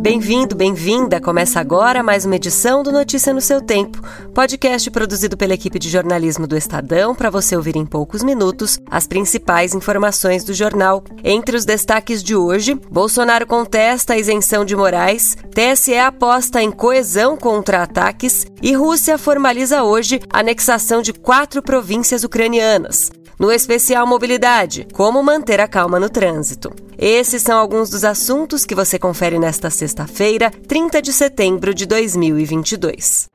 Bem-vindo, 0.00 0.54
bem-vinda. 0.54 1.20
Começa 1.20 1.58
agora 1.58 2.02
mais 2.02 2.24
uma 2.24 2.36
edição 2.36 2.82
do 2.82 2.92
Notícia 2.92 3.34
no 3.34 3.40
seu 3.40 3.60
Tempo, 3.60 4.00
podcast 4.32 4.90
produzido 4.90 5.36
pela 5.36 5.54
equipe 5.54 5.78
de 5.78 5.88
jornalismo 5.88 6.46
do 6.46 6.56
Estadão 6.56 7.14
para 7.14 7.30
você 7.30 7.56
ouvir 7.56 7.76
em 7.76 7.84
poucos 7.84 8.22
minutos 8.22 8.78
as 8.90 9.06
principais 9.06 9.74
informações 9.74 10.44
do 10.44 10.54
jornal. 10.54 11.02
Entre 11.24 11.56
os 11.56 11.64
destaques 11.64 12.22
de 12.22 12.36
hoje, 12.36 12.74
Bolsonaro 12.74 13.46
contesta 13.46 14.14
a 14.14 14.18
isenção 14.18 14.64
de 14.64 14.76
Moraes, 14.76 15.36
TSE 15.52 15.98
aposta 15.98 16.62
em 16.62 16.70
coesão 16.70 17.36
contra 17.36 17.82
ataques 17.82 18.46
e 18.62 18.74
Rússia 18.74 19.18
formaliza 19.18 19.82
hoje 19.82 20.20
a 20.32 20.40
anexação 20.40 21.02
de 21.02 21.12
quatro 21.12 21.60
províncias 21.60 22.22
ucranianas. 22.22 23.10
No 23.38 23.52
especial 23.52 24.04
Mobilidade, 24.04 24.88
como 24.92 25.22
manter 25.22 25.60
a 25.60 25.68
calma 25.68 26.00
no 26.00 26.10
trânsito. 26.10 26.74
Esses 26.98 27.40
são 27.40 27.56
alguns 27.56 27.88
dos 27.88 28.02
assuntos 28.02 28.64
que 28.64 28.74
você 28.74 28.98
confere 28.98 29.38
nesta 29.38 29.70
sexta-feira, 29.70 30.50
30 30.66 31.00
de 31.00 31.12
setembro 31.12 31.72
de 31.72 31.86
2022. 31.86 33.28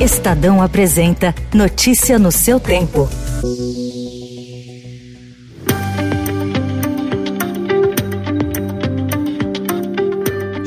Estadão 0.00 0.60
apresenta 0.60 1.32
Notícia 1.54 2.18
no 2.18 2.32
seu 2.32 2.58
tempo. 2.58 3.08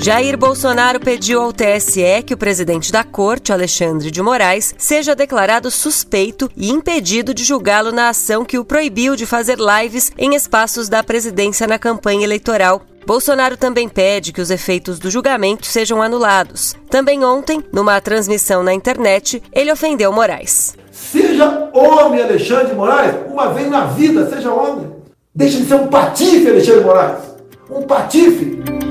Jair 0.07 0.37
Bolsonaro 0.37 1.01
pediu 1.01 1.41
ao 1.41 1.51
TSE 1.51 2.23
que 2.25 2.33
o 2.33 2.37
presidente 2.37 2.93
da 2.93 3.03
corte, 3.03 3.51
Alexandre 3.51 4.09
de 4.09 4.21
Moraes, 4.21 4.73
seja 4.77 5.13
declarado 5.13 5.69
suspeito 5.69 6.49
e 6.55 6.69
impedido 6.69 7.33
de 7.33 7.43
julgá-lo 7.43 7.91
na 7.91 8.07
ação 8.07 8.45
que 8.45 8.57
o 8.57 8.63
proibiu 8.63 9.17
de 9.17 9.25
fazer 9.25 9.57
lives 9.59 10.09
em 10.17 10.33
espaços 10.33 10.87
da 10.87 11.03
presidência 11.03 11.67
na 11.67 11.77
campanha 11.77 12.23
eleitoral. 12.23 12.83
Bolsonaro 13.05 13.57
também 13.57 13.89
pede 13.89 14.31
que 14.31 14.39
os 14.39 14.49
efeitos 14.49 14.97
do 14.97 15.11
julgamento 15.11 15.67
sejam 15.67 16.01
anulados. 16.01 16.73
Também 16.89 17.25
ontem, 17.25 17.61
numa 17.73 17.99
transmissão 17.99 18.63
na 18.63 18.73
internet, 18.73 19.43
ele 19.51 19.73
ofendeu 19.73 20.13
Moraes. 20.13 20.73
Seja 20.89 21.69
homem, 21.73 22.21
Alexandre 22.21 22.73
Moraes, 22.73 23.13
uma 23.29 23.49
vez 23.49 23.69
na 23.69 23.83
vida, 23.87 24.29
seja 24.29 24.53
homem. 24.53 24.89
Deixe 25.35 25.57
de 25.57 25.65
ser 25.67 25.75
um 25.75 25.87
patife, 25.87 26.47
Alexandre 26.47 26.85
Moraes. 26.85 27.19
Um 27.69 27.81
patife. 27.81 28.86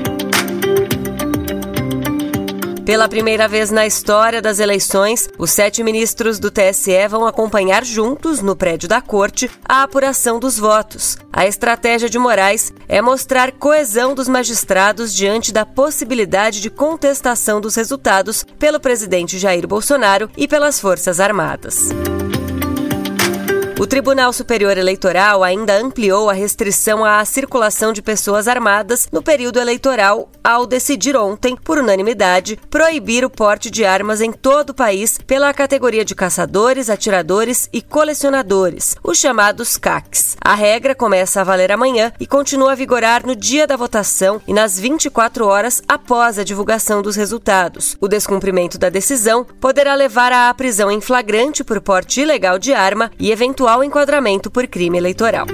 Pela 2.87 3.09
primeira 3.09 3.49
vez 3.49 3.69
na 3.69 3.85
história 3.85 4.41
das 4.41 4.59
eleições, 4.59 5.27
os 5.37 5.51
sete 5.51 5.83
ministros 5.83 6.39
do 6.39 6.49
TSE 6.49 7.05
vão 7.09 7.27
acompanhar 7.27 7.83
juntos, 7.83 8.41
no 8.41 8.55
prédio 8.55 8.87
da 8.87 9.01
corte, 9.01 9.51
a 9.67 9.83
apuração 9.83 10.39
dos 10.39 10.57
votos. 10.57 11.17
A 11.33 11.45
estratégia 11.45 12.09
de 12.09 12.17
Moraes 12.17 12.71
é 12.87 13.01
mostrar 13.01 13.51
coesão 13.51 14.15
dos 14.15 14.29
magistrados 14.29 15.13
diante 15.13 15.51
da 15.51 15.65
possibilidade 15.65 16.61
de 16.61 16.69
contestação 16.69 17.59
dos 17.59 17.75
resultados 17.75 18.45
pelo 18.57 18.79
presidente 18.79 19.37
Jair 19.37 19.67
Bolsonaro 19.67 20.29
e 20.37 20.47
pelas 20.47 20.79
Forças 20.79 21.19
Armadas. 21.19 21.89
O 23.79 23.85
Tribunal 23.85 24.33
Superior 24.33 24.75
Eleitoral 24.75 25.43
ainda 25.43 25.79
ampliou 25.79 26.31
a 26.31 26.33
restrição 26.33 27.05
à 27.05 27.23
circulação 27.23 27.93
de 27.93 28.01
pessoas 28.01 28.47
armadas 28.47 29.07
no 29.11 29.21
período 29.21 29.59
eleitoral 29.59 30.31
ao 30.43 30.65
decidir 30.65 31.15
ontem, 31.15 31.55
por 31.55 31.77
unanimidade, 31.77 32.57
proibir 32.71 33.23
o 33.23 33.29
porte 33.29 33.69
de 33.69 33.85
armas 33.85 34.19
em 34.19 34.31
todo 34.31 34.71
o 34.71 34.73
país 34.73 35.19
pela 35.19 35.53
categoria 35.53 36.03
de 36.03 36.15
caçadores, 36.15 36.89
atiradores 36.89 37.69
e 37.71 37.79
colecionadores, 37.79 38.95
os 39.03 39.19
chamados 39.19 39.77
CACs. 39.77 40.35
A 40.41 40.55
regra 40.55 40.95
começa 40.95 41.41
a 41.41 41.43
valer 41.43 41.71
amanhã 41.71 42.11
e 42.19 42.25
continua 42.25 42.71
a 42.71 42.75
vigorar 42.75 43.27
no 43.27 43.35
dia 43.35 43.67
da 43.67 43.75
votação 43.75 44.41
e 44.47 44.53
nas 44.53 44.79
24 44.79 45.45
horas 45.45 45.83
após 45.87 46.39
a 46.39 46.43
divulgação 46.43 47.03
dos 47.03 47.15
resultados. 47.15 47.95
O 48.01 48.07
descumprimento 48.07 48.79
da 48.79 48.89
decisão 48.89 49.43
poderá 49.43 49.93
levar 49.93 50.31
à 50.31 50.51
prisão 50.55 50.89
em 50.89 50.99
flagrante 50.99 51.63
por 51.63 51.79
porte 51.79 52.21
ilegal 52.21 52.57
de 52.57 52.73
arma 52.73 53.11
e 53.19 53.31
eventual 53.31 53.66
eventual 53.67 53.83
enquadramento 53.83 54.49
por 54.49 54.65
crime 54.65 54.97
eleitoral. 54.97 55.45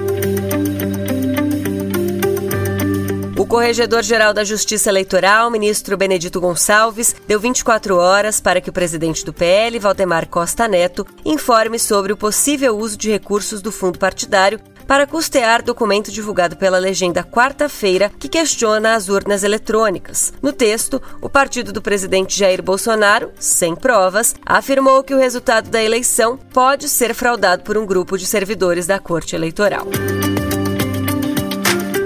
O 3.35 3.45
Corregedor-Geral 3.47 4.33
da 4.33 4.43
Justiça 4.43 4.89
Eleitoral, 4.89 5.49
ministro 5.49 5.97
Benedito 5.97 6.39
Gonçalves, 6.39 7.15
deu 7.27 7.39
24 7.39 7.97
horas 7.97 8.39
para 8.39 8.61
que 8.61 8.69
o 8.69 8.73
presidente 8.73 9.25
do 9.25 9.33
PL, 9.33 9.79
Valdemar 9.79 10.27
Costa 10.27 10.67
Neto, 10.67 11.07
informe 11.25 11.79
sobre 11.79 12.13
o 12.13 12.17
possível 12.17 12.77
uso 12.77 12.95
de 12.97 13.09
recursos 13.09 13.63
do 13.63 13.71
fundo 13.71 13.97
partidário 13.97 14.59
para 14.87 15.07
custear 15.07 15.61
documento 15.61 16.11
divulgado 16.11 16.57
pela 16.57 16.77
legenda 16.77 17.23
quarta-feira 17.23 18.11
que 18.19 18.27
questiona 18.27 18.95
as 18.95 19.09
urnas 19.09 19.43
eletrônicas. 19.43 20.33
No 20.41 20.51
texto, 20.51 21.01
o 21.21 21.29
partido 21.29 21.71
do 21.71 21.81
presidente 21.81 22.37
Jair 22.37 22.61
Bolsonaro, 22.61 23.31
sem 23.39 23.75
provas, 23.75 24.35
afirmou 24.45 25.03
que 25.03 25.13
o 25.13 25.19
resultado 25.19 25.69
da 25.69 25.83
eleição 25.83 26.37
pode 26.37 26.89
ser 26.89 27.13
fraudado 27.13 27.63
por 27.63 27.77
um 27.77 27.85
grupo 27.85 28.17
de 28.17 28.25
servidores 28.25 28.87
da 28.87 28.99
Corte 28.99 29.35
Eleitoral. 29.35 29.87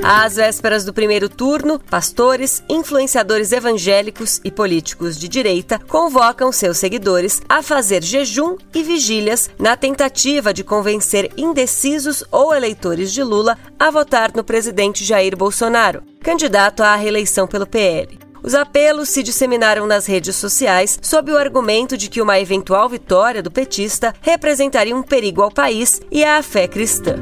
Às 0.10 0.38
vésperas 0.38 0.86
do 0.86 0.94
primeiro 0.94 1.28
turno, 1.28 1.80
pastores, 1.80 2.64
influenciadores 2.70 3.52
evangélicos 3.52 4.40
e 4.42 4.50
políticos 4.50 5.18
de 5.20 5.28
direita 5.28 5.78
convocam 5.86 6.50
seus 6.50 6.78
seguidores 6.78 7.42
a 7.50 7.62
fazer 7.62 8.02
jejum 8.02 8.56
e 8.74 8.84
vigílias 8.84 9.50
na 9.60 9.76
tentativa 9.76 10.54
de 10.54 10.64
convencer 10.64 11.30
indecisos 11.36 12.24
ou 12.32 12.56
eleitores 12.56 13.12
de 13.12 13.22
Lula 13.22 13.58
a 13.78 13.92
votar 13.92 14.32
no 14.34 14.46
presidente 14.46 15.04
Jair 15.04 15.36
Bolsonaro, 15.36 16.02
candidato 16.22 16.84
à 16.84 16.96
reeleição 16.96 17.46
pelo 17.46 17.68
PL. 17.68 18.18
Os 18.42 18.56
apelos 18.56 19.10
se 19.10 19.22
disseminaram 19.22 19.86
nas 19.86 20.06
redes 20.06 20.38
sociais 20.38 20.98
sob 21.02 21.34
o 21.34 21.38
argumento 21.38 21.98
de 21.98 22.10
que 22.10 22.22
uma 22.22 22.40
eventual 22.40 22.88
vitória 22.88 23.44
do 23.44 23.52
petista 23.52 24.14
representaria 24.22 24.96
um 24.96 25.04
perigo 25.04 25.42
ao 25.42 25.52
país 25.52 26.00
e 26.10 26.24
à 26.24 26.42
fé 26.42 26.66
cristã. 26.66 27.18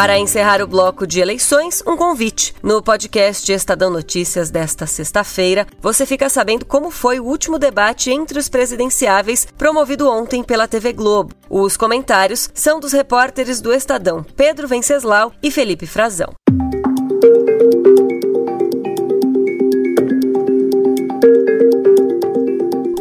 Para 0.00 0.18
encerrar 0.18 0.62
o 0.62 0.66
bloco 0.66 1.06
de 1.06 1.20
eleições, 1.20 1.82
um 1.86 1.94
convite. 1.94 2.54
No 2.62 2.82
podcast 2.82 3.52
Estadão 3.52 3.90
Notícias 3.90 4.48
desta 4.48 4.86
sexta-feira, 4.86 5.66
você 5.78 6.06
fica 6.06 6.30
sabendo 6.30 6.64
como 6.64 6.90
foi 6.90 7.20
o 7.20 7.24
último 7.26 7.58
debate 7.58 8.10
entre 8.10 8.38
os 8.38 8.48
presidenciáveis 8.48 9.46
promovido 9.58 10.10
ontem 10.10 10.42
pela 10.42 10.66
TV 10.66 10.94
Globo. 10.94 11.34
Os 11.50 11.76
comentários 11.76 12.48
são 12.54 12.80
dos 12.80 12.94
repórteres 12.94 13.60
do 13.60 13.74
Estadão 13.74 14.22
Pedro 14.22 14.66
Venceslau 14.66 15.34
e 15.42 15.50
Felipe 15.50 15.86
Frazão. 15.86 16.32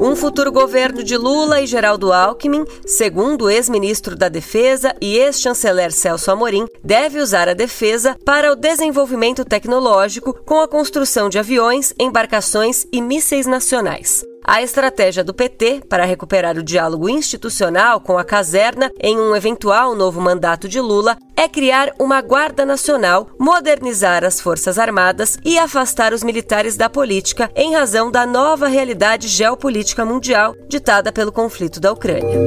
Um 0.10 0.16
futuro 0.16 0.52
governo 0.52 1.04
de 1.04 1.16
Lula 1.16 1.62
e 1.62 1.68
Geraldo 1.68 2.12
Alckmin, 2.12 2.66
segundo 2.84 3.44
o 3.44 3.50
ex-ministro 3.50 4.16
da 4.16 4.28
Defesa 4.28 4.96
e 5.00 5.16
ex-chanceler 5.16 5.92
Celso 5.92 6.32
Amorim, 6.32 6.66
deve 6.84 7.20
usar 7.20 7.48
a 7.48 7.54
defesa 7.54 8.18
para 8.26 8.52
o 8.52 8.56
desenvolvimento 8.56 9.46
tecnológico 9.46 10.34
com 10.34 10.62
a 10.62 10.68
construção 10.68 11.30
de 11.30 11.38
aviões, 11.38 11.94
embarcações 12.00 12.88
e 12.92 13.00
mísseis 13.04 13.46
nacionais. 13.46 14.26
A 14.52 14.64
estratégia 14.64 15.24
do 15.24 15.32
PT 15.32 15.84
para 15.88 16.06
recuperar 16.06 16.58
o 16.58 16.64
diálogo 16.64 17.08
institucional 17.08 18.02
com 18.02 18.18
a 18.18 18.24
caserna 18.24 18.90
em 19.00 19.16
um 19.16 19.36
eventual 19.36 19.94
novo 19.94 20.20
mandato 20.20 20.68
de 20.68 20.82
Lula 20.82 21.16
é 21.38 21.48
criar 21.48 21.94
uma 22.00 22.20
Guarda 22.20 22.66
Nacional, 22.66 23.30
modernizar 23.40 24.24
as 24.24 24.42
Forças 24.42 24.80
Armadas 24.80 25.38
e 25.46 25.60
afastar 25.60 26.14
os 26.14 26.24
militares 26.24 26.76
da 26.76 26.90
política 26.90 27.52
em 27.56 27.76
razão 27.76 28.10
da 28.10 28.26
nova 28.26 28.68
realidade 28.68 29.28
geopolítica 29.28 30.04
mundial 30.04 30.56
ditada 30.68 31.12
pelo 31.12 31.32
conflito 31.32 31.80
da 31.80 31.92
Ucrânia 31.92 32.40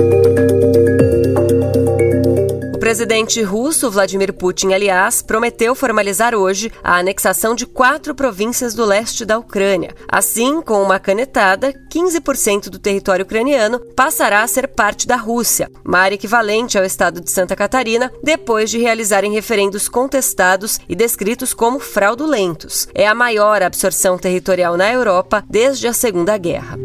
presidente 2.92 3.40
russo 3.42 3.90
Vladimir 3.90 4.34
Putin, 4.34 4.74
aliás, 4.74 5.22
prometeu 5.22 5.74
formalizar 5.74 6.34
hoje 6.34 6.70
a 6.84 6.98
anexação 6.98 7.54
de 7.54 7.64
quatro 7.64 8.14
províncias 8.14 8.74
do 8.74 8.84
leste 8.84 9.24
da 9.24 9.38
Ucrânia. 9.38 9.94
Assim, 10.06 10.60
com 10.60 10.82
uma 10.82 10.98
canetada, 10.98 11.72
15% 11.90 12.68
do 12.68 12.78
território 12.78 13.24
ucraniano 13.24 13.80
passará 13.96 14.42
a 14.42 14.46
ser 14.46 14.68
parte 14.68 15.06
da 15.06 15.16
Rússia, 15.16 15.70
uma 15.82 16.00
área 16.00 16.16
equivalente 16.16 16.76
ao 16.76 16.84
estado 16.84 17.22
de 17.22 17.30
Santa 17.30 17.56
Catarina, 17.56 18.12
depois 18.22 18.70
de 18.70 18.78
realizarem 18.78 19.32
referendos 19.32 19.88
contestados 19.88 20.78
e 20.86 20.94
descritos 20.94 21.54
como 21.54 21.78
fraudulentos. 21.78 22.86
É 22.94 23.08
a 23.08 23.14
maior 23.14 23.62
absorção 23.62 24.18
territorial 24.18 24.76
na 24.76 24.92
Europa 24.92 25.42
desde 25.48 25.88
a 25.88 25.94
Segunda 25.94 26.36
Guerra. 26.36 26.76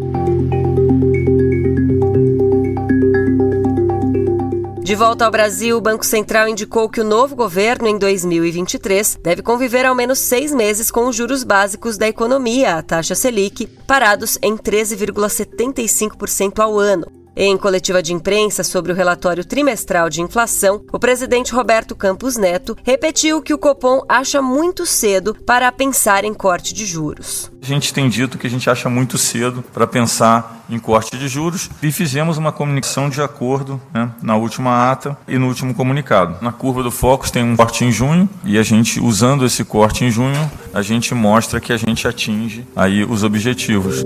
De 4.87 4.95
volta 4.95 5.25
ao 5.25 5.31
Brasil, 5.31 5.75
o 5.75 5.81
Banco 5.81 6.05
Central 6.05 6.47
indicou 6.47 6.87
que 6.87 7.01
o 7.01 7.03
novo 7.03 7.35
governo, 7.35 7.89
em 7.89 7.97
2023, 7.97 9.19
deve 9.21 9.41
conviver 9.41 9.85
ao 9.85 9.93
menos 9.93 10.17
seis 10.17 10.53
meses 10.53 10.89
com 10.89 11.09
os 11.09 11.15
juros 11.17 11.43
básicos 11.43 11.97
da 11.97 12.07
economia, 12.07 12.75
a 12.75 12.81
taxa 12.81 13.13
Selic, 13.13 13.67
parados 13.85 14.39
em 14.41 14.55
13,75% 14.55 16.59
ao 16.59 16.79
ano. 16.79 17.16
Em 17.39 17.55
coletiva 17.55 18.01
de 18.01 18.13
imprensa 18.13 18.63
sobre 18.63 18.91
o 18.91 18.95
relatório 18.95 19.45
trimestral 19.45 20.09
de 20.09 20.23
inflação, 20.23 20.81
o 20.91 20.97
presidente 20.97 21.53
Roberto 21.53 21.95
Campos 21.95 22.35
Neto 22.35 22.75
repetiu 22.83 23.43
que 23.43 23.53
o 23.53 23.59
Copom 23.59 24.01
acha 24.09 24.41
muito 24.41 24.87
cedo 24.87 25.35
para 25.45 25.71
pensar 25.71 26.23
em 26.23 26.33
corte 26.33 26.73
de 26.73 26.83
juros. 26.83 27.51
A 27.61 27.65
gente 27.67 27.93
tem 27.93 28.09
dito 28.09 28.39
que 28.39 28.47
a 28.47 28.49
gente 28.49 28.67
acha 28.67 28.89
muito 28.89 29.19
cedo 29.19 29.63
para 29.71 29.85
pensar 29.85 30.65
em 30.67 30.79
corte 30.79 31.15
de 31.15 31.27
juros 31.27 31.69
e 31.83 31.91
fizemos 31.91 32.39
uma 32.39 32.51
comunicação 32.51 33.07
de 33.07 33.21
acordo 33.21 33.79
né, 33.93 34.09
na 34.19 34.35
última 34.35 34.91
ata 34.91 35.15
e 35.27 35.37
no 35.37 35.45
último 35.45 35.75
comunicado. 35.75 36.37
Na 36.41 36.51
curva 36.51 36.81
do 36.81 36.89
Focus 36.89 37.29
tem 37.29 37.43
um 37.43 37.55
corte 37.55 37.85
em 37.85 37.91
junho 37.91 38.27
e 38.43 38.57
a 38.57 38.63
gente, 38.63 38.99
usando 38.99 39.45
esse 39.45 39.63
corte 39.63 40.03
em 40.03 40.09
junho, 40.09 40.51
a 40.73 40.81
gente 40.81 41.13
mostra 41.13 41.61
que 41.61 41.71
a 41.71 41.77
gente 41.77 42.07
atinge 42.07 42.65
aí 42.75 43.03
os 43.03 43.23
objetivos. 43.23 44.03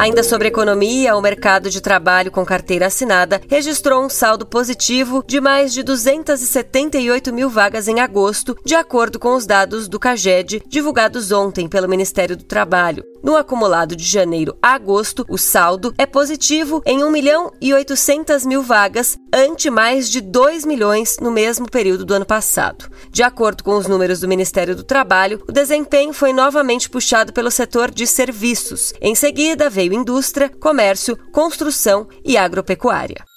Ainda 0.00 0.22
sobre 0.22 0.48
economia, 0.48 1.14
o 1.14 1.20
mercado 1.20 1.68
de 1.68 1.78
trabalho 1.78 2.30
com 2.30 2.42
carteira 2.42 2.86
assinada 2.86 3.38
registrou 3.46 4.02
um 4.02 4.08
saldo 4.08 4.46
positivo 4.46 5.22
de 5.26 5.42
mais 5.42 5.74
de 5.74 5.82
278 5.82 7.30
mil 7.34 7.50
vagas 7.50 7.86
em 7.86 8.00
agosto, 8.00 8.56
de 8.64 8.74
acordo 8.74 9.18
com 9.18 9.34
os 9.34 9.44
dados 9.44 9.88
do 9.88 10.00
CAGED 10.00 10.62
divulgados 10.66 11.30
ontem 11.32 11.68
pelo 11.68 11.86
Ministério 11.86 12.34
do 12.34 12.44
Trabalho. 12.44 13.04
No 13.22 13.36
acumulado 13.36 13.94
de 13.94 14.04
janeiro 14.04 14.56
a 14.62 14.74
agosto, 14.74 15.26
o 15.28 15.36
saldo 15.36 15.94
é 15.98 16.06
positivo 16.06 16.82
em 16.86 17.04
1 17.04 17.10
milhão 17.10 17.52
e 17.60 17.74
800 17.74 18.46
mil 18.46 18.62
vagas, 18.62 19.18
ante 19.32 19.68
mais 19.68 20.08
de 20.08 20.20
2 20.20 20.64
milhões 20.64 21.16
no 21.20 21.30
mesmo 21.30 21.70
período 21.70 22.04
do 22.04 22.14
ano 22.14 22.24
passado. 22.24 22.90
De 23.10 23.22
acordo 23.22 23.62
com 23.62 23.76
os 23.76 23.86
números 23.86 24.20
do 24.20 24.28
Ministério 24.28 24.74
do 24.74 24.82
Trabalho, 24.82 25.42
o 25.46 25.52
desempenho 25.52 26.12
foi 26.12 26.32
novamente 26.32 26.88
puxado 26.88 27.32
pelo 27.32 27.50
setor 27.50 27.90
de 27.90 28.06
serviços. 28.06 28.92
Em 29.00 29.14
seguida, 29.14 29.68
veio 29.68 29.92
indústria, 29.92 30.48
comércio, 30.48 31.16
construção 31.30 32.08
e 32.24 32.36
agropecuária. 32.36 33.29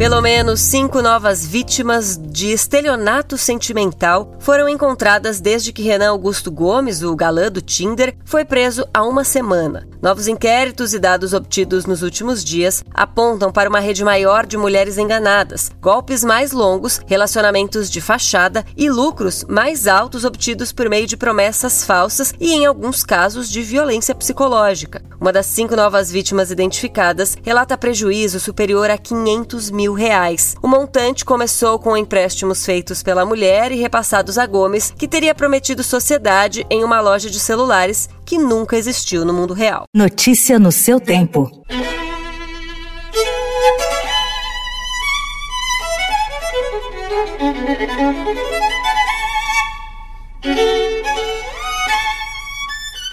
Pelo 0.00 0.22
menos 0.22 0.60
cinco 0.60 1.02
novas 1.02 1.44
vítimas 1.44 2.18
de 2.18 2.52
estelionato 2.52 3.36
sentimental 3.36 4.34
foram 4.38 4.66
encontradas 4.66 5.42
desde 5.42 5.74
que 5.74 5.82
Renan 5.82 6.08
Augusto 6.08 6.50
Gomes, 6.50 7.02
o 7.02 7.14
galã 7.14 7.52
do 7.52 7.60
Tinder, 7.60 8.16
foi 8.24 8.42
preso 8.42 8.88
há 8.94 9.04
uma 9.04 9.24
semana. 9.24 9.86
Novos 10.00 10.26
inquéritos 10.26 10.94
e 10.94 10.98
dados 10.98 11.34
obtidos 11.34 11.84
nos 11.84 12.00
últimos 12.00 12.42
dias 12.42 12.82
apontam 12.94 13.52
para 13.52 13.68
uma 13.68 13.78
rede 13.78 14.02
maior 14.02 14.46
de 14.46 14.56
mulheres 14.56 14.96
enganadas, 14.96 15.70
golpes 15.82 16.24
mais 16.24 16.52
longos, 16.52 17.02
relacionamentos 17.06 17.90
de 17.90 18.00
fachada 18.00 18.64
e 18.74 18.88
lucros 18.88 19.44
mais 19.46 19.86
altos 19.86 20.24
obtidos 20.24 20.72
por 20.72 20.88
meio 20.88 21.06
de 21.06 21.18
promessas 21.18 21.84
falsas 21.84 22.32
e, 22.40 22.54
em 22.54 22.64
alguns 22.64 23.04
casos, 23.04 23.50
de 23.50 23.60
violência 23.60 24.14
psicológica. 24.14 25.02
Uma 25.20 25.34
das 25.34 25.44
cinco 25.44 25.76
novas 25.76 26.10
vítimas 26.10 26.50
identificadas 26.50 27.36
relata 27.42 27.76
prejuízo 27.76 28.40
superior 28.40 28.88
a 28.88 28.96
500 28.96 29.70
mil 29.70 29.89
reais. 29.92 30.54
O 30.62 30.68
montante 30.68 31.24
começou 31.24 31.78
com 31.78 31.96
empréstimos 31.96 32.64
feitos 32.64 33.02
pela 33.02 33.24
mulher 33.24 33.72
e 33.72 33.76
repassados 33.76 34.38
a 34.38 34.46
Gomes, 34.46 34.92
que 34.96 35.08
teria 35.08 35.34
prometido 35.34 35.82
sociedade 35.82 36.66
em 36.70 36.84
uma 36.84 37.00
loja 37.00 37.30
de 37.30 37.38
celulares 37.38 38.08
que 38.24 38.38
nunca 38.38 38.76
existiu 38.76 39.24
no 39.24 39.32
mundo 39.32 39.54
real. 39.54 39.84
Notícia 39.94 40.58
no 40.58 40.72
seu 40.72 41.00
tempo. 41.00 41.50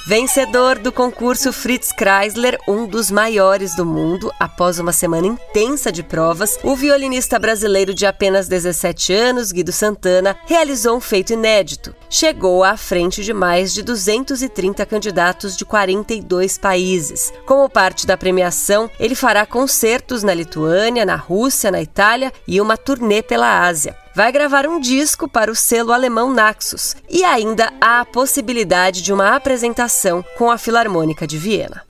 Vencedor 0.08 0.80
do 0.80 0.90
concurso 0.90 1.52
Fritz 1.52 1.92
Kreisler, 1.92 2.58
um 2.66 2.88
dos 2.88 3.12
maiores 3.12 3.76
do 3.76 3.86
mundo, 3.86 4.32
após 4.40 4.80
uma 4.80 4.94
semana 4.94 5.28
intensa 5.28 5.92
de 5.92 6.02
provas, 6.02 6.58
o 6.64 6.78
violinista 6.78 7.38
brasileiro 7.38 7.94
de 7.94 8.06
apenas 8.06 8.48
17 8.48 9.12
anos, 9.12 9.52
Guido 9.52 9.74
Santana, 9.74 10.38
realizou 10.46 10.96
um 10.96 11.02
feito 11.02 11.34
inédito. 11.34 11.94
Chegou 12.10 12.64
à 12.64 12.78
frente 12.78 13.22
de 13.22 13.34
mais 13.34 13.74
de 13.74 13.84
230 13.84 14.86
candidatos 14.86 15.58
de 15.58 15.66
42 15.66 16.58
países. 16.58 17.34
Como 17.46 17.70
parte 17.70 18.08
da 18.08 18.16
premiação, 18.16 18.90
ele 18.98 19.14
fará 19.14 19.46
concertos 19.46 20.24
na 20.24 20.34
Lituânia, 20.34 21.06
na 21.06 21.18
Rússia, 21.18 21.70
na 21.70 21.82
Itália 21.82 22.32
e 22.48 22.62
uma 22.62 22.78
turnê 22.78 23.22
pela 23.22 23.68
Ásia 23.68 23.94
vai 24.18 24.32
gravar 24.32 24.66
um 24.66 24.80
disco 24.80 25.30
para 25.30 25.52
o 25.52 25.56
selo 25.56 25.94
alemão 25.94 26.34
Naxos 26.34 26.96
e 27.08 27.24
ainda 27.24 27.72
há 27.80 28.00
a 28.00 28.06
possibilidade 28.06 29.04
de 29.04 29.14
uma 29.14 29.36
apresentação 29.36 30.26
com 30.36 30.50
a 30.50 30.58
Filarmônica 30.58 31.28
de 31.28 31.38
Viena. 31.38 31.84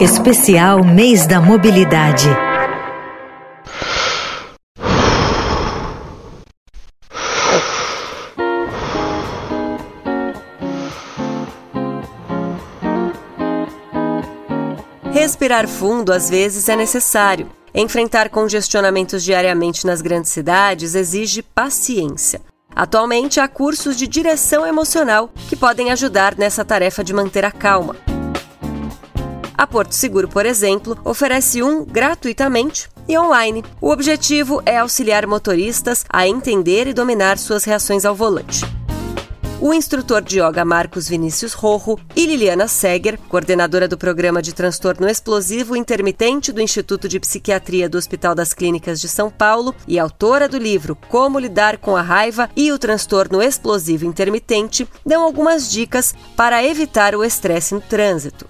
Especial 0.00 0.82
Mês 0.82 1.24
da 1.24 1.40
Mobilidade. 1.40 2.26
Respirar 15.12 15.68
fundo 15.68 16.12
às 16.12 16.28
vezes 16.28 16.68
é 16.68 16.74
necessário. 16.74 17.57
Enfrentar 17.78 18.28
congestionamentos 18.28 19.22
diariamente 19.22 19.86
nas 19.86 20.00
grandes 20.00 20.32
cidades 20.32 20.96
exige 20.96 21.42
paciência. 21.42 22.40
Atualmente, 22.74 23.38
há 23.38 23.46
cursos 23.46 23.96
de 23.96 24.08
direção 24.08 24.66
emocional 24.66 25.30
que 25.48 25.54
podem 25.54 25.92
ajudar 25.92 26.36
nessa 26.36 26.64
tarefa 26.64 27.04
de 27.04 27.14
manter 27.14 27.44
a 27.44 27.52
calma. 27.52 27.94
A 29.56 29.64
Porto 29.64 29.92
Seguro, 29.92 30.26
por 30.26 30.44
exemplo, 30.44 30.98
oferece 31.04 31.62
um 31.62 31.84
gratuitamente 31.84 32.88
e 33.06 33.16
online. 33.16 33.64
O 33.80 33.90
objetivo 33.90 34.60
é 34.66 34.78
auxiliar 34.78 35.24
motoristas 35.24 36.04
a 36.08 36.26
entender 36.26 36.88
e 36.88 36.92
dominar 36.92 37.38
suas 37.38 37.62
reações 37.62 38.04
ao 38.04 38.12
volante 38.12 38.64
o 39.60 39.74
instrutor 39.74 40.22
de 40.22 40.38
yoga 40.40 40.64
Marcos 40.64 41.08
Vinícius 41.08 41.52
Rojo 41.52 41.98
e 42.14 42.26
Liliana 42.26 42.68
Seger, 42.68 43.18
coordenadora 43.28 43.88
do 43.88 43.98
programa 43.98 44.40
de 44.40 44.54
transtorno 44.54 45.08
explosivo 45.08 45.76
intermitente 45.76 46.52
do 46.52 46.60
Instituto 46.60 47.08
de 47.08 47.18
Psiquiatria 47.18 47.88
do 47.88 47.98
Hospital 47.98 48.34
das 48.34 48.54
Clínicas 48.54 49.00
de 49.00 49.08
São 49.08 49.30
Paulo 49.30 49.74
e 49.86 49.98
autora 49.98 50.48
do 50.48 50.58
livro 50.58 50.96
Como 51.08 51.40
lidar 51.40 51.78
com 51.78 51.96
a 51.96 52.02
raiva 52.02 52.48
e 52.56 52.70
o 52.70 52.78
transtorno 52.78 53.42
explosivo 53.42 54.06
intermitente, 54.06 54.88
dão 55.04 55.24
algumas 55.24 55.68
dicas 55.68 56.14
para 56.36 56.64
evitar 56.64 57.14
o 57.16 57.24
estresse 57.24 57.74
no 57.74 57.80
trânsito. 57.80 58.46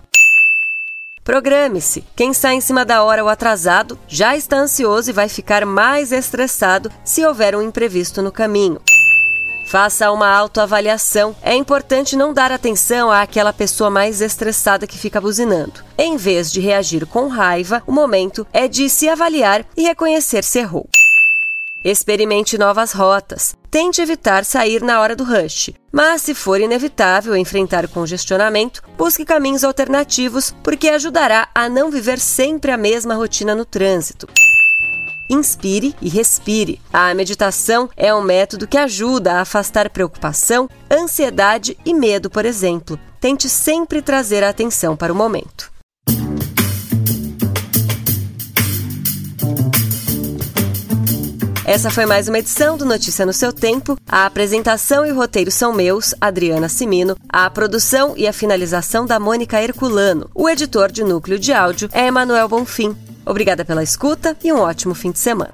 Programe-se. 1.24 2.04
Quem 2.16 2.30
está 2.30 2.54
em 2.54 2.60
cima 2.60 2.84
da 2.84 3.02
hora 3.02 3.22
ou 3.22 3.28
atrasado 3.28 3.98
já 4.08 4.36
está 4.36 4.56
ansioso 4.56 5.10
e 5.10 5.12
vai 5.12 5.28
ficar 5.28 5.66
mais 5.66 6.10
estressado 6.10 6.90
se 7.04 7.24
houver 7.24 7.54
um 7.54 7.62
imprevisto 7.62 8.22
no 8.22 8.32
caminho. 8.32 8.80
Faça 9.68 10.10
uma 10.10 10.30
autoavaliação. 10.30 11.36
É 11.42 11.54
importante 11.54 12.16
não 12.16 12.32
dar 12.32 12.50
atenção 12.50 13.10
àquela 13.10 13.52
pessoa 13.52 13.90
mais 13.90 14.22
estressada 14.22 14.86
que 14.86 14.96
fica 14.96 15.20
buzinando. 15.20 15.84
Em 15.98 16.16
vez 16.16 16.50
de 16.50 16.58
reagir 16.58 17.04
com 17.04 17.28
raiva, 17.28 17.82
o 17.86 17.92
momento 17.92 18.46
é 18.50 18.66
de 18.66 18.88
se 18.88 19.10
avaliar 19.10 19.66
e 19.76 19.82
reconhecer 19.82 20.42
se 20.42 20.60
errou. 20.60 20.88
Experimente 21.84 22.56
novas 22.56 22.92
rotas. 22.92 23.54
Tente 23.70 24.00
evitar 24.00 24.42
sair 24.42 24.80
na 24.80 25.02
hora 25.02 25.14
do 25.14 25.22
rush. 25.22 25.70
Mas, 25.92 26.22
se 26.22 26.32
for 26.32 26.58
inevitável 26.58 27.36
enfrentar 27.36 27.86
congestionamento, 27.88 28.82
busque 28.96 29.22
caminhos 29.22 29.64
alternativos, 29.64 30.54
porque 30.64 30.88
ajudará 30.88 31.46
a 31.54 31.68
não 31.68 31.90
viver 31.90 32.18
sempre 32.18 32.72
a 32.72 32.78
mesma 32.78 33.14
rotina 33.14 33.54
no 33.54 33.66
trânsito 33.66 34.26
inspire 35.28 35.94
e 36.00 36.08
respire. 36.08 36.80
A 36.92 37.14
meditação 37.14 37.88
é 37.96 38.14
um 38.14 38.22
método 38.22 38.66
que 38.66 38.76
ajuda 38.76 39.34
a 39.34 39.40
afastar 39.40 39.90
preocupação, 39.90 40.68
ansiedade 40.90 41.76
e 41.84 41.94
medo, 41.94 42.30
por 42.30 42.44
exemplo. 42.44 42.98
Tente 43.20 43.48
sempre 43.48 44.00
trazer 44.00 44.44
a 44.44 44.48
atenção 44.48 44.96
para 44.96 45.12
o 45.12 45.16
momento. 45.16 45.70
Essa 51.68 51.90
foi 51.90 52.06
mais 52.06 52.28
uma 52.28 52.38
edição 52.38 52.78
do 52.78 52.86
Notícia 52.86 53.26
no 53.26 53.32
seu 53.34 53.52
tempo. 53.52 53.98
A 54.08 54.24
apresentação 54.24 55.04
e 55.04 55.12
o 55.12 55.14
roteiro 55.14 55.50
são 55.50 55.70
meus, 55.70 56.14
Adriana 56.18 56.66
Simino. 56.66 57.14
A 57.28 57.50
produção 57.50 58.14
e 58.16 58.26
a 58.26 58.32
finalização 58.32 59.04
da 59.04 59.20
Mônica 59.20 59.60
Herculano. 59.62 60.30
O 60.34 60.48
editor 60.48 60.90
de 60.90 61.04
núcleo 61.04 61.38
de 61.38 61.52
áudio 61.52 61.90
é 61.92 62.06
Emanuel 62.06 62.48
Bonfim. 62.48 62.96
Obrigada 63.28 63.62
pela 63.62 63.82
escuta 63.82 64.34
e 64.42 64.50
um 64.50 64.58
ótimo 64.58 64.94
fim 64.94 65.10
de 65.10 65.18
semana. 65.18 65.52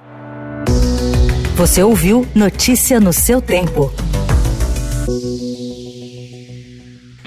Você 1.57 1.83
ouviu 1.83 2.25
Notícia 2.33 3.01
no 3.01 3.13
seu 3.13 3.43
tempo. 3.43 3.93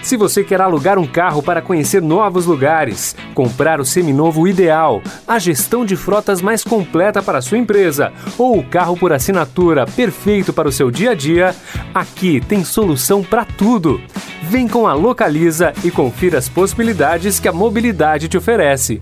Se 0.02 0.16
você 0.16 0.46
quer 0.46 0.62
alugar 0.62 0.98
um 0.98 1.06
carro 1.06 1.44
para 1.44 1.62
conhecer 1.62 2.02
novos 2.02 2.46
lugares, 2.46 3.14
comprar 3.36 3.82
o 3.82 3.86
seminovo 3.86 4.48
ideal, 4.48 5.02
a 5.28 5.38
gestão 5.38 5.86
de 5.86 5.98
frotas 5.98 6.42
mais 6.42 6.64
completa 6.64 7.22
para 7.22 7.40
a 7.40 7.42
sua 7.42 7.58
empresa 7.58 8.14
ou 8.38 8.58
o 8.58 8.64
carro 8.64 8.96
por 8.96 9.12
assinatura 9.12 9.86
perfeito 9.86 10.54
para 10.54 10.70
o 10.70 10.72
seu 10.72 10.90
dia 10.90 11.12
a 11.12 11.14
dia, 11.14 11.54
aqui 11.94 12.40
tem 12.40 12.64
solução 12.64 13.22
para 13.22 13.44
tudo. 13.44 14.00
Vem 14.44 14.66
com 14.66 14.88
a 14.88 14.94
Localiza 14.94 15.74
e 15.84 15.92
confira 15.92 16.38
as 16.38 16.48
possibilidades 16.48 17.38
que 17.38 17.50
a 17.50 17.54
mobilidade 17.54 18.30
te 18.30 18.38
oferece. 18.38 19.02